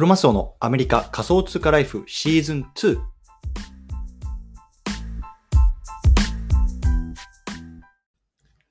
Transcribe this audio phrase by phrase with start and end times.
[0.00, 2.98] クロマスオのアメリカ仮想通貨ライフシーズン2。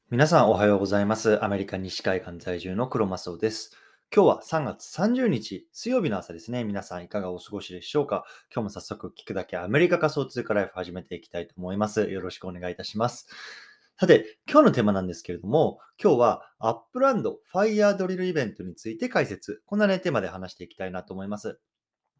[0.10, 1.46] 皆さんおはようございます。
[1.46, 3.78] アメリカ西海岸在住のクロマスオです。
[4.12, 6.64] 今日は3月30日水曜日の朝ですね。
[6.64, 8.26] 皆さんいかがお過ごしでしょうか？
[8.52, 12.10] 今日も早速聞くだけアメリカ仮想通貨ライフ始めていきたいと思います。
[12.10, 13.28] よろしくお願いいたします。
[14.00, 19.62] さて、今日のテーマなんですけれども、今日はアップランド Fire Drill イベントについて解説。
[19.66, 21.60] こんなね、テーマで話していきたいなと思います。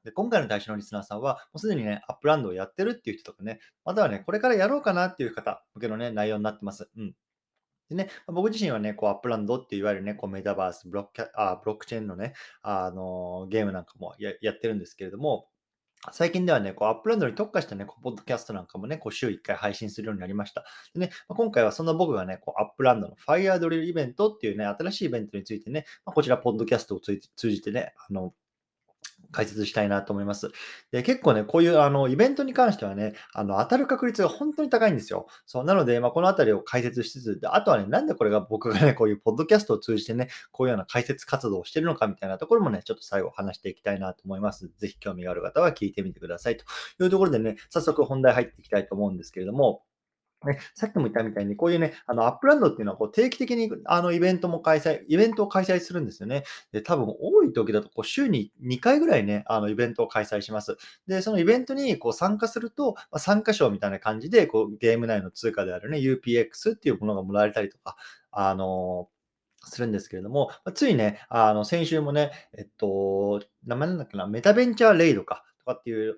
[0.04, 6.90] で今回の対象のリスナーさんは、もうすでにね、アップランドをやってるっていう人とかね、またはね、これからやろうかなっていう方向けのね、内容になってます。
[6.98, 7.14] うん。
[7.90, 15.48] でね、僕自身はね、こうアップランドっていわゆるね、こうメタバース、ブロックあブロックチェーンのね、あのゲームなんかもやってるんですけれども、
[16.12, 20.64] 最近ではね、こうアップランドに特化したね、こうポッドキャストなんかもね、こう週1回配信するようになりました。
[20.94, 27.20] でね、まあ今回はそんな僕がね、こうアップランドの Fire Drill イベントっていうね、新しいイベントについてね、まあ、こちらポッドキャストを通
[27.52, 28.34] じてね、あの、
[29.32, 30.52] 解説したいなと思います。
[30.92, 35.28] で、結構ね、こういうあのイベントに関してはね、あの当たる確率が本当に高いんですよ。
[35.46, 44.72] そうなので、まあ、このあたりを解説しつつ、であとはね、なんでこれが僕がね、こういうポッドキャストを通じてね、こういうような解説活動をしてるのかみたいなところもね、ちょっと最後話していきたいなと思います。
[44.78, 46.66] ぜひ興味がある方は聞いてみてくださいと
[47.04, 49.84] いうところでね、早速本題入っていきたいと思うんですけれども、
[50.46, 56.44] ね、さっきも言ったみたいに、こういうね、あの、アップランドっていうのは、こう、定期的に、あの、イベントも開催、イベントを開催するんですよね。
[56.72, 60.78] で、多分、多い時だと、こう、週に2回ぐらいね、あの、イベントを開催します。
[61.08, 67.98] で、そのイベントに、こう、参加すると、まあ、参加賞みたいな感じで、こう、ゲーム内の通貨であるね、UPX っていうものがもらえたりとか、
[68.32, 69.10] あの
[69.62, 76.18] するんですけれども、ついね、あの、先週もね、えっと、名前なんだっけな、メタベンチャーレイドか、とかっていう、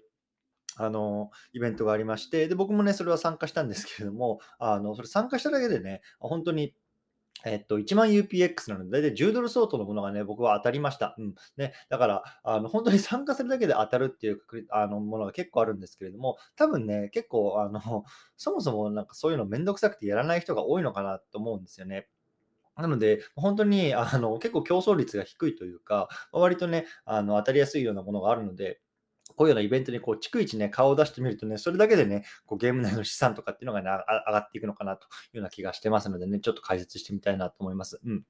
[0.77, 6.73] あの、イベントがありまして、で、僕もね、それは参加したんですけれども、あの、それ参加しただけでね、本当に、
[7.43, 11.15] えっと、1万 UPX なので、大体10ドル相当のものがね、僕は当たりました。
[11.17, 11.35] うん。
[11.57, 17.79] ね、だから、あの、本当に参加するだけで当たるっていうあのものが結構あるんですけれども、多分ね、結構、あの、
[18.37, 22.07] そもそもなんかそういうのめんどくさくてやらない人が多いのかなと思うんですよね。
[22.77, 28.81] なので、本当に、あの、結構競争率が低いというか、割とね、あの、当たりやすいようなものがあるので、
[29.41, 37.99] こういうようなイベントにこう逐一ね、顔を出してみるとね、それだけでね、こうゲーム内の資産とかっていうのがね、上がっていくのかなというような気がしてますのでね、ちょっと解説してみたいなと思います。
[38.05, 38.23] うん。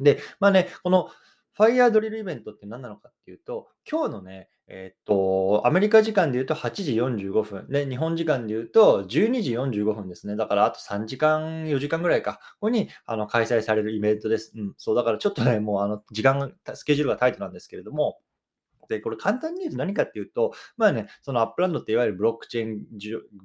[0.00, 1.10] で、まあね、この
[1.52, 10.34] ファイヤードリルイベントって何なのかっていうと、今日のね、えーっと、アメリカ時間で言うと8時45分、で、日本時間で言うと12時45分ですね。
[10.34, 14.54] だからあと3時間、4時間ぐらいか、ここにあの開催されるイベントです。
[14.56, 18.18] うん、そう、だからちょっとね、もうあの時間、スケジュールがタイトなんですけれども、
[18.88, 22.80] で、これ簡単に言うと何かっていうと、まあね、そのアップランドっていわゆるブロックチェーン、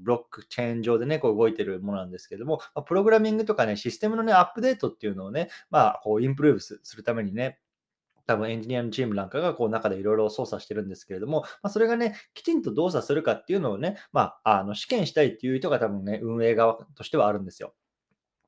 [0.01, 7.59] ブロックチェーン上でね、こう動いてるものなんですけども、ま、プログラミングとかね、システムのね、アップデートっていうのをね、まあ、こう、インプルーブするためにね、
[8.27, 17.73] 多分エンジニアのチームなんかがこう中でいろいろ操作してるんですけれども、まあ、それがね、きちんと動作するかっていうのをね、まあ、あの試験したいっていう人が多分ね、運営側としてはあるんですよ。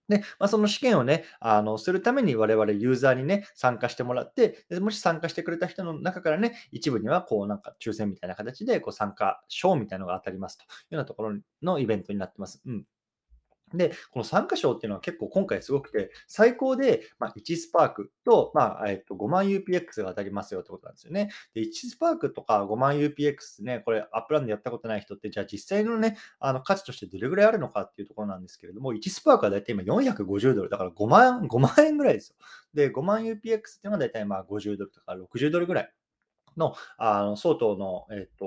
[0.09, 12.61] で、まあ、その試験をね、あの、するために我々ユーザーにね、参加してもらって、でもし参加してくれた人の中からね、一部にはこうなんか抽選みたいな形でこう参加賞みたいなのが当たりますというようなところのイベントになってます。
[12.65, 12.85] うん。
[13.73, 21.29] で、この参加賞っていうのは結構今回すごくて、最高で、まあ、1スパークと、まあ、えっと、5万 UPX が当たりますよってことなんですよね。
[21.53, 32.35] で、1スパークとか5万 UPX ね、これアップランドやったことない人って、じゃあ実際のね、あの価値としてどれぐらいあるのかっていうところなんですけれども、1スパークはだいたい今450ドル、だから5万、5万円ぐらいですよ。
[32.73, 35.93] で、5万 UPX っていうのはだいたいまあ50ドルとか60ドルぐらい
[36.57, 38.45] のあの相当の、えっと、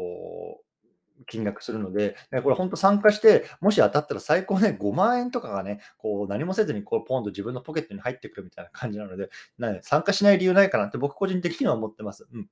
[1.27, 12.27] 金額するので、これ本当参加して、もし当たったら最高ね、5万円とかがね、こう何もせずにこうポンと自分のポケットに入ってくるみたいな感じなので、な参加しない理由ないかなって僕個人的には思ってます。
[12.33, 12.49] うん。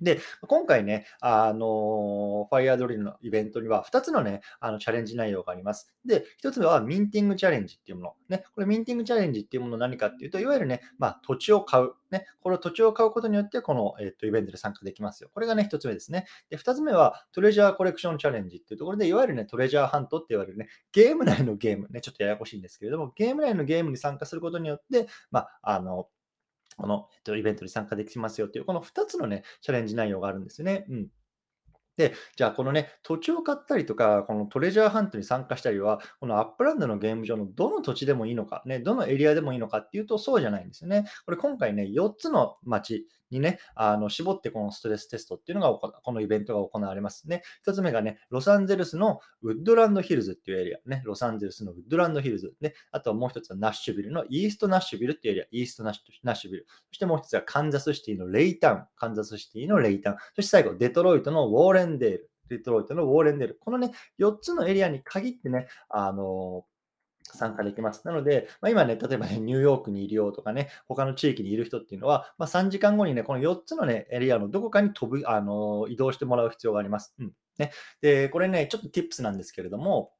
[0.00, 5.94] で、今回ね、あの、ファイヤードリルのイベントには2つのね、あのチャレンジ内容があります。
[6.04, 8.14] で、1つ目はミンティングチャレンジっていうもの。
[8.28, 11.92] ね、これミンティングチャレンジっていうもの何かっていうと、いわゆるね、まあ土地を買う。
[12.10, 15.30] ね、この土地を買うことによって、この、えっとイベントで参加できますよ。
[15.32, 16.26] これがね、1つ目ですね。
[16.48, 26.08] で、2つ目はトレジャーコレクションチャレンジっていうところで、いわゆるね、トレジャーハントって言われるね、ゲーム内のゲーム、ね、ちょっとややこしいんですけれども、ゲーム内のゲームに参加することによって、まあ、あの、
[26.76, 30.86] この、えっと、イベントに参加できますよという、この2つのね、チャレンジ内容があるんですよね。
[30.88, 31.08] うん。
[31.96, 41.04] で、じゃあこのね、土地を買ったりとか、このトレジャーハントに参加したりは、このアップランドのゲーム上のどの土地でもいいのか、ね、どのエリアでもいいのかっていうと、そうじゃないんですよね。
[41.26, 47.42] これ今回ね、4つの街にね、あの絞ってこのストレステストっていうのがこのイベントが行われますね。
[47.66, 63.58] 1つ目がね、ロサンゼルスのウッドランドヒルズっていうエリア、ね、ロサンゼルスのウッドランドヒルズ、ね、あともう1つはナッシュビルのイーストナッシュビルっていうエリア、イーストナッシュビル、そしてもう1つはカンザスシティのレイタウン、カンザスシティのレイタウン、そして最後、デトロイトのウォーレンデール、デトロイトのウォーレンデール。
[63.60, 66.64] このね、4つのエリアに限ってね、あの
[67.36, 68.06] 参加できます。
[68.06, 77.14] なので、まあ、今ね、例えばね、ニューヨークにいるよとかね、他の地域にいる人っていうのは、まあ、3時間後にね、この4つのね、エリアのどこかに飛ぶ、あの移動してもらう必要があります。
[77.18, 77.32] うん。
[77.58, 77.72] ね。
[78.00, 80.12] で、これね、ちょっと tips なんですけれども、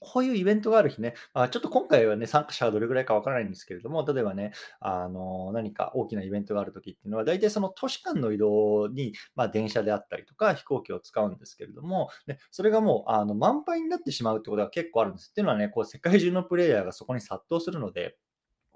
[0.00, 15.30] こういうイベントがある日ね、あ、ちょっと今回はね、参加者はどれぐらいかわからないんですけれども、例えばね、あの何か大きなイベントがあるときっていうのは、大体その都市間の移動に、まあ、電車であったりとか、飛行機を使うんですけれども、ね、それがもうあの満杯になってしまうってことが結構あるんです。
[15.30, 18.16] っていうのはね、こう世界中のプレイヤーがそこに殺到するので、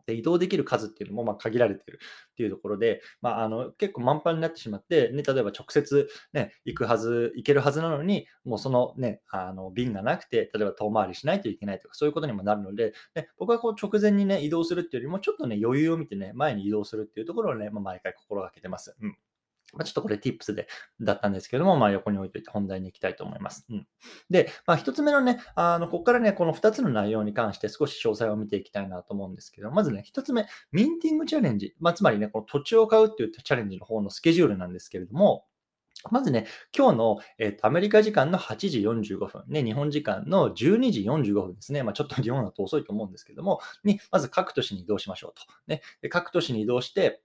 [0.07, 1.99] で移動できる数っていうのもま限られてる
[2.33, 18.97] っていうところで、まあ、あの結構満帆になってしまって、ね、例えば直接、ね、行くはず、行けるはずなのに、もうその,、ね、あの便がなくて、例えば遠回りしないといけないとか、そういうことにもなるので、ね、僕はこう直前に、ね、移動するっていうよりも、ちょっとね、余裕を見てね、前に移動するっていうところをね、まあ、毎回心がけてます。
[19.01, 19.17] うん
[19.73, 20.69] まあ、ちょっとこれ tips で、
[21.01, 23.67] だったんですけども、まあ、横に置いといて本題に行きたいと思います。
[23.71, 23.87] うん、
[24.31, 31.75] で、まあ、一つ目のね、あの、ここからね、この二つの内容に関して少し詳細を見ていきたいなと思うんですけど、まずね、一つ目、ミンティングチャレンジ。
[31.81, 35.47] まあ、つまりね、この土地を買うっていうチャレンジの方のスケジュールなんですけれども、
[36.11, 36.47] まずね、
[36.77, 45.43] 今日の、えーと、アメリカ時間の8時45分、ね、日本時間の12時45分ですね、まあ、ちょっと日本だと遅いと思うんですけども、に、まず各都市に移動しましょうと。
[45.67, 47.23] ね、で各都市に移動して、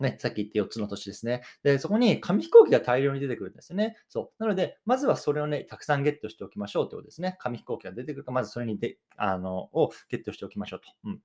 [0.00, 1.42] ね、さっき言った4つの都市ですね。
[1.62, 3.96] で、そこに紙飛行機が大量に出てくるんですよね。
[4.08, 4.42] そう。
[4.42, 7.36] なので、まずはそれをね、たくさんゲットしておきましょうということですね。
[7.40, 10.88] 紙飛行機が出てくるか、まずそれにで、あの、をゲットしておきましょうと。
[11.04, 11.20] うん。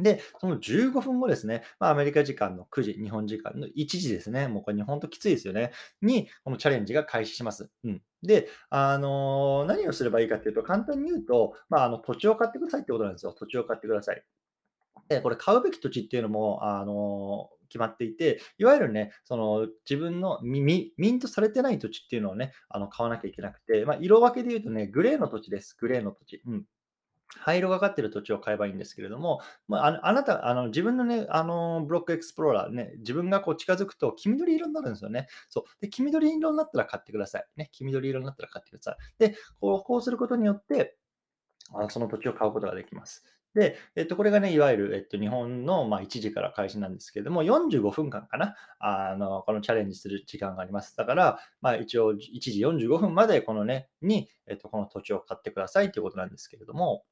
[0.00, 5.72] で、その15分後ですね、まあ、アメリカ時間の9時、日本時間の1時ですね、もうこれ日本ときついですよね、
[6.02, 7.70] に、このチャレンジが開始します。
[7.84, 8.02] うん。
[8.22, 13.32] で、あのー、何をすればいいかっていうと、簡単に言うと、まあ、あの土地を買ってくださいってことなんですよ。
[13.32, 14.22] 土地を買ってください。
[15.08, 20.60] で、これ買うべき土地っていうのも、あのー決まっていて、いわゆるね、その自分のミ
[20.96, 25.76] ミントされてない土地っていうのをね、あの買わなきゃいけなくて、まあ、色分けで言うとね、グレーの土地です。
[25.78, 26.42] グレーの土地。
[26.46, 26.64] うん。
[27.36, 35.28] 灰色がかってる土地を買えばいいんですけれども、まあ、あなた、あの自分のね、あのブロックエクスプローラーね、自分がこう近づくと黄緑色になるんですよね。
[35.50, 35.64] そう。
[35.80, 37.46] で、黄緑色になったら買ってください。
[37.56, 38.96] ね、黄緑色になったら買ってください。
[39.18, 40.96] で、こうこうすることによって、
[41.74, 43.24] あのその土地を買うことができます。
[43.58, 50.96] で、えっと、これがね、いわゆる、えっと、日本の、まあ、1時から開始なんですけれども、45分間かな、あの、このチャレンジする時間があります。
[50.96, 57.04] だから、まあ、一応、1時45分まで、このね、に、えっと、この土地を買ってくださいということなんですけれども、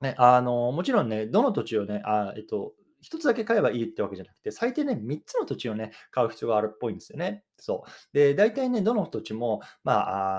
[0.00, 7.44] ね、あの、もちろんね、どの土地をね、あえっと、1つだけ買えばいいってわけじゃなくて、最低ね、3つの土地をね、買う必要があるっぽいんですよね。
[7.58, 7.90] そう。
[8.12, 9.92] で、大体ね、どの土地も、ま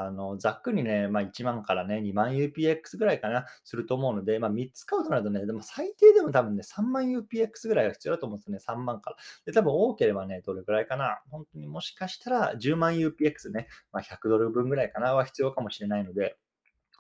[0.04, 9.18] あ、あの、ざっくりね、まあ、1万からね、2万 UPX ぐらいかな、すると思うので、まあ、3つ買うとなるとね、でも最低でも多分ね、3万 UPX ぐらいが必要だと思うんですよね、3万から。
[9.46, 16.38] で、多分多ければね、どれぐらいかな、本当にもしかしたら10万 UPX ね、まあ、100ドル分ぐらいかなは必要かもしれないので、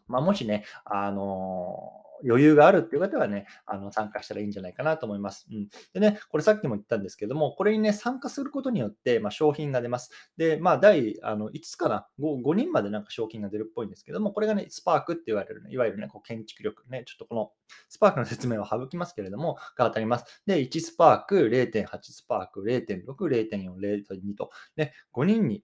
[0.08, 5.48] まあ、もしね、あのー余裕があるっていう方はね、あの参加したらいいんじゃないかなと思います。
[5.51, 10.12] うん、でね、これさっきも言ったんですけども、これにね、参加することによって、まあ、商品が出ます。
[10.38, 17.51] で、まあ、第あの5つかな？5、5人までなんか賞金が出るっぽいんですけども、これがね、スパークって言われる、ね、いわゆるね、こう建築力ね、ちょっとこの
[17.88, 20.44] スパークの説明を省きますけれども、が当たります。
[20.45, 25.64] で、1スパーク、0.8スパーク、0.6、0.4、0.2と、ね、5人に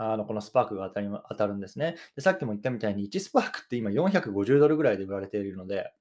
[0.00, 2.22] あのこのスパークが当たり当たるんですねで。
[2.22, 5.92] さっきも言ったみたいに1スパークって今450ドルぐらいで売られているので、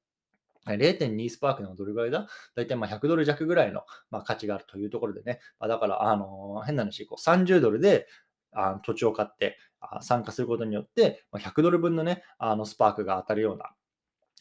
[0.68, 2.28] 0.2スパークのどれぐらいだ？
[2.56, 8.08] だいたいま100ドル弱ぐらいの、ま、価値があるというところでね、ま、だから、あの変な話、こう30ドルで
[8.52, 9.58] あ土地を買って
[10.02, 13.72] 参加することによって、100ドル分のね、あのスパークが当たるような、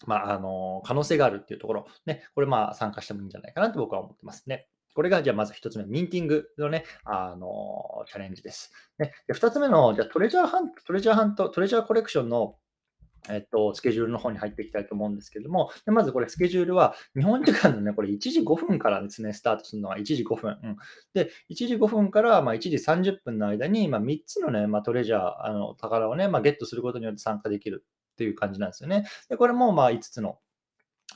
[0.07, 4.69] まあ、あの可能性があるっていうところ、ね、これまあ参加してもいいんじゃないかなと僕は思ってますね。
[4.97, 8.73] これが、じゃあまず1つ目、ミンティングのね、あのチャレンジです。
[8.99, 12.57] ね、で2つ目の、じゃあトレジャーハント、トレジャーハント、トレジャーコレクションの
[13.29, 20.59] えっと、スケジュールの方に入っていきたいと思うんですけども、でまずこれスケジュールは、日本時間のね、これ1時5分からですね、スタートするのは1時5分。
[20.62, 20.76] うん、
[21.12, 29.05] で、1時5分からま1時30分の間に、ま3つのね、まあ、トレジャー、あの宝をね、まあ、ゲットすることによって参加できるっていう感じなんですよね。
[29.29, 30.38] で、これもまあ5つの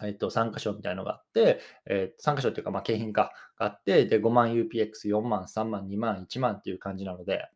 [0.04, 7.49] えっと、3箇所みたいなのがあって、えー、3箇所っていうか、まあ、景品かがあって、で、5万 UPX、4万、3万、2万、1万っていう感じなので、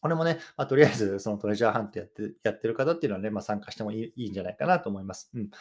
[0.00, 5.30] これもね、まあ、とりあえずそのトレジャーハントやってやってる方っていうのはね、まあ、参加してもいいんじゃないかなと思います。
[5.34, 5.50] うん。
[5.50, 5.56] と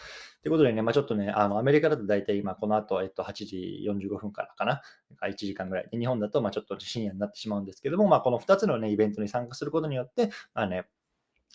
[0.45, 4.81] いうことでね、まあ、ちょっとね、あのアメリカだと大体今この後、えっと、8時45分からかな、
[5.21, 5.89] 1時間ぐらい。
[5.91, 10.85] で日本だとまあちょっと深夜になってしまうんですけども、まあ、この2つのね、イベントに参加することによって、まあね、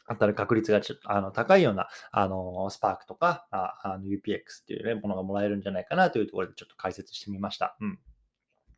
[0.08, 7.76] 当たる確率がちょっとあの高いようなあのスパークとかああの UPX っていう、ね、ものがもらえるんじゃないかなというところでちょっと解説してみました。
[7.80, 7.98] うん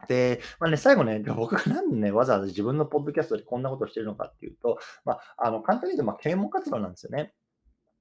[0.08, 7.32] で、まあね、最後ね、僕がなんでね、わざわざ自分のポッドキャストでこんなことをしてるのかっていうと、まあ、あの簡単に言うと、まあ、啓蒙活動なんですよね。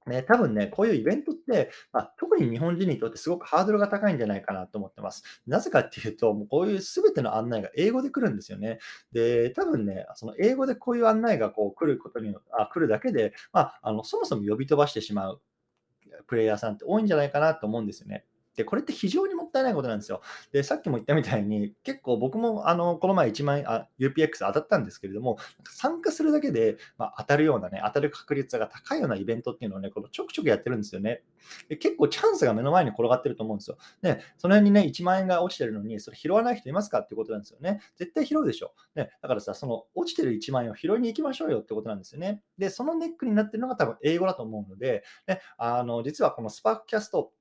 [0.06, 5.24] ね、多分ね、こういうイベントって、まあ、特に日本人にとってすごくハードルが高いんじゃないかなと思ってます。
[5.46, 8.78] なぜかっていうと、もうこういうすべての案内が英語で来るんですよね。
[9.12, 15.40] で、多分ね、その英語でこういう案内がこう来ることにあ来るだけで、まあ、あのそもそも呼び飛ばしてしまう
[16.28, 18.24] プレイヤーさんって多いんじゃないかなと思うんですよね。
[18.56, 20.20] で、これって非常にったいないことなんですよ。
[20.52, 31.22] で、さっきも言ったみたいに、結構僕もあのこの前1万円あ UPX 当たったんですけれども、参加するだけで、まあ、当たるようなね、当たる確率が高いようなイベントっていうのをね、このちょくちょくやってるんですよね。
[31.68, 33.78] で結構チャンスが目の前に転がってると思うんですよ。
[34.02, 37.80] で、その辺にね、1万円が落ちてるのに、それ拾わない人いますかっていうことなんですよね。
[37.96, 38.74] 絶対拾うでしょ。
[38.94, 42.42] ね、だからさ、その落ちてる1万円を拾いに行きましょうよってことなんですよね。
[42.58, 47.32] で、そのネックになってるのが多分英語だと思うので、ね、あの実はこのスパークキャスト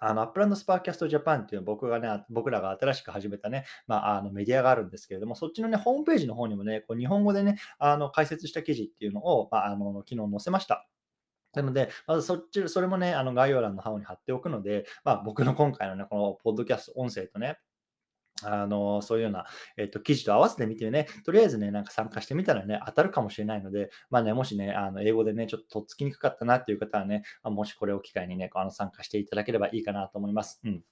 [0.00, 10.88] あの、アップランドスパークキャストジャパンっていう僕がね、僕らが新しく始めたね、まあ、あのメディアがあるんですけれども、そっちのね、ホームページの方にもね、こう日本語でね、あの解説した記事っていうのを、まあ、あの昨日載せました。
[11.52, 17.58] なので、まずそっち、それもね、あの概要欄の方に貼っておくので、まあ、僕の今回のね、このポッドキャスト音声とね、
[18.44, 19.44] あの、そういうような、
[19.76, 30.60] えっと、記事と合わせてみてね、とりあえずね、なんか参加してみたらね、当たるかもしれないので、まあね、もしね、あの、英語でね、ちょっととっつきにくかったなっていう方はね、ま、もしこれを機会にね、あの、参加していただければいいかなと思います。
[30.64, 30.82] うん。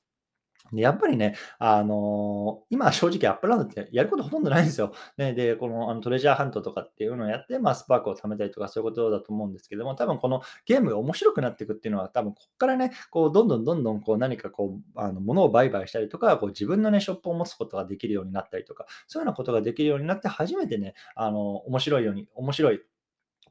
[0.72, 4.92] で、やっぱりね、あの、今正直アップランドってやることほとんどないんですよ。
[5.16, 22.82] ね、で、このあのトレジャーハントとかっていうのをやって、まあ、スパークを貯めたりとかそういうことだと思うんですけども、多分このゲームが面白くなっていくっていうのは、多分ここからね、こう、どんどんどんどんこう何かこう、あの物を売買したりとか、こう自分のね、ショップを持つことができるようになったりとか、そういうようなことができるようになって、初めてね、あの、面白いように、面白い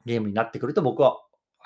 [0.06, 1.18] ゲームになってくると僕は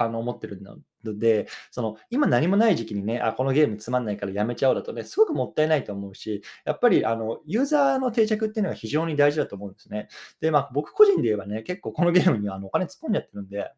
[0.03, 0.77] あの思ってるの
[1.17, 10.07] で、その今何もない時期にね、あ、このゲームつまんないからやめちゃおうだとね、すごくもったいないと思うし、やっぱりあのユーザーの定着っていうのが非常に大事だと思うんですね。
[10.39, 13.71] で、まあ僕個人で言えばね、結構このゲームにはあのお金突っ込んじゃってるんで、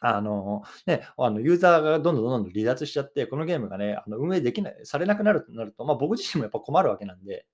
[0.00, 7.46] あの、ね、あのユーザーがどんどんどんどん離脱しちゃって、このゲームがね、あの運営できない、されなくなるとなると、まあ、僕自身もやっぱ困るわけなんで、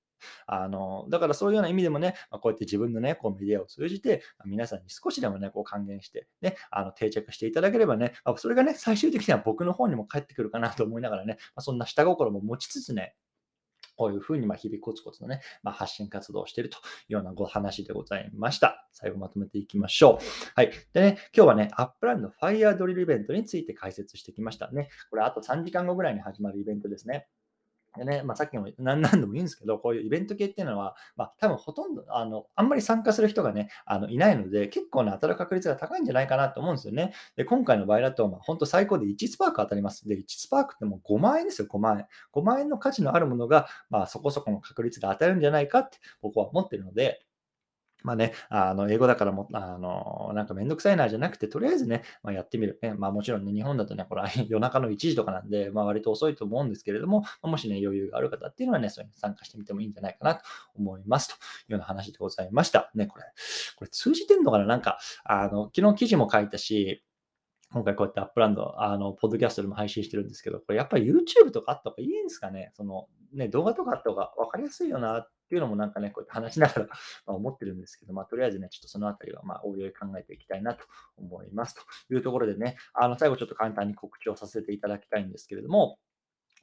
[0.47, 13.14] あの、だからそういうような意味でもね、まあ、こうやって自分のね、こうメディアを通じて、皆さんに少しでもね、こう還元して、ね、あの定着していただければね、まあ、それがね、最終的には僕の方にも返ってくるかなと思いながらね、まそんな下心も持ちつつね、
[13.97, 18.88] こういうふうにま日々コツコツとね、まあ、発信活動をしているというようなご話でございました。
[18.93, 20.25] 最後まとめていきましょう。
[20.54, 20.73] はい。
[20.93, 24.88] でね、今日はね、アップランドファイヤードリルイベントについて解説してきましたね。
[25.11, 27.28] これあと3時間後ぐらいに始まるイベントですね。
[27.96, 37.12] でね、まあ、さっきも何何度も言うんですけど、こういうイベント系っていうのは、まあ、多分ほとんど、あの、あんまり参加する人がね、あのいないので、結構ね、当たる確率が高いんじゃないかなと思うんですよね。
[37.36, 40.08] で、今回の場合だと、まあ、本当最高で1スパーク当たります。
[40.08, 42.06] で、1スパークってもう5万円ですよ、5万円。
[42.32, 47.24] 5万円の価値のあるものが、まあ、そこそこの確率で当たるんじゃないかって僕は思ってるので、
[48.04, 52.78] まあね、あの英語だからも、あのなんかめんどくさいなじゃなくて、とりあえずね、まあ、やってみる。
[52.82, 60.42] ね、まあもちろんね、日本だとね、これ 夜中の1時とかなんで、まあ割と遅いと思うんですけれども、もしね、余裕がある方っていうのはね、そういうの参加してみてもいいんじゃないかなと
[60.76, 61.37] 思いますとい
[61.70, 62.90] うような話でございました。
[62.94, 63.25] ね、これ、
[63.76, 64.66] これ通じてんのかな？
[64.66, 67.02] なんか、あの、昨日記事も書いたし、
[67.75, 72.71] 今回こうやってアップランド、あの、ポッドキャストでも配信してるんですけど、これやっぱり YouTube とかあった方がいいんですかね？
[72.75, 76.88] その、ね、動画とかあった方が分かりやすいよなっていうのもなんかね、こうやって話しながら
[77.35, 80.85] 思ってるんですけど、まあ、とりあえずね、ちょっとそのあたりは、まあ、おいおい考えていきたいなと
[81.16, 81.75] 思います。
[81.75, 85.99] というところでね、あの、最後ちょっと簡単に告知をさせていただきたいんですけれども、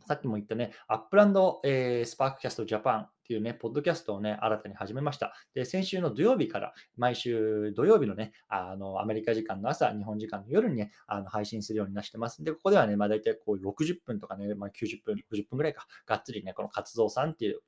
[0.08, 5.34] さっきも言ったね、アップランド、えー、スパークキャストジャパンっていうね、ポッドキャストをね、新たに始めました。
[5.54, 12.44] で、先週の土曜日から毎週土曜日のね、あの、アメリカ時間の朝、日本時間の夜にね、あの配信するようになってます。
[12.44, 17.62] で、ここではね、まあ大体こう60分とかね、まあ90分、60分ぐらいか、がっつりね、この活動さんっていう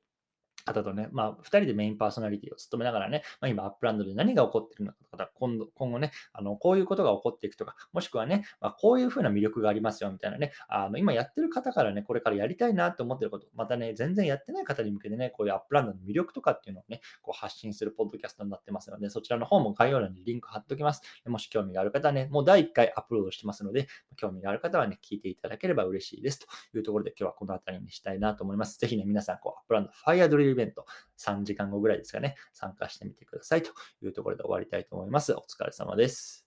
[0.64, 21.02] 方とね、まあ、2人でメインパーソナリティを務めながらね、まあ、今、アップランドで何が起こってるのかとか、今度今後ね、あのこういうことが起こっていくとか、もしくはね、まあ、こういうふうな魅力がありますよみたいなね、あの今やってる方からね、これからやりたいなと思ってること、またね、全然やってない方に向けてね、こういうアップランドの魅力とかっていうのをね、こう発信するポッドキャストになってますので、そちらの方も概要欄にリンク貼っておきます。
[21.26, 28.78] もし興味がある方はね、もう第1回アップロードしてますので、興味がある方はね、聞いていただければ嬉しいですというところで、今日はこの辺りにしたいなと思います。
[28.78, 30.86] ぜひね、皆さん、こう、アップランド、ファイアドリルイベント、
[31.18, 33.70] 3時間後ぐらいですかね、参加してみてくださいと
[34.02, 35.32] いうところで終わりたいと思います。
[35.32, 36.43] お疲れ様です。